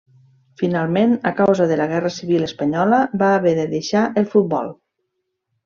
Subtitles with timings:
[0.61, 4.77] Finalment, a causa de la Guerra Civil Espanyola, va haver de deixar el futbol.